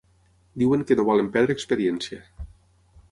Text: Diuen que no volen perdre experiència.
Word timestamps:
Diuen 0.61 0.85
que 0.91 0.97
no 0.99 1.05
volen 1.11 1.29
perdre 1.37 1.57
experiència. 1.59 2.21